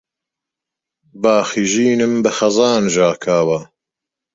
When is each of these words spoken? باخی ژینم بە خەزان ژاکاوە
باخی 1.21 1.63
ژینم 1.71 2.13
بە 2.23 2.31
خەزان 2.37 2.83
ژاکاوە 2.95 3.59